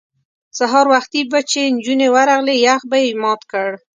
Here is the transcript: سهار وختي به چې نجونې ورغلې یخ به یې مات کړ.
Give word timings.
سهار 0.57 0.85
وختي 0.93 1.21
به 1.31 1.39
چې 1.51 1.61
نجونې 1.75 2.07
ورغلې 2.15 2.55
یخ 2.67 2.81
به 2.89 2.97
یې 3.05 3.11
مات 3.21 3.41
کړ. 3.51 3.67